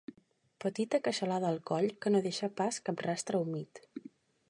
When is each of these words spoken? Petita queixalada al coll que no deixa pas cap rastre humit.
Petita 0.63 0.99
queixalada 1.09 1.51
al 1.51 1.61
coll 1.73 1.87
que 2.07 2.15
no 2.15 2.25
deixa 2.29 2.53
pas 2.63 2.83
cap 2.89 3.05
rastre 3.11 3.45
humit. 3.47 3.85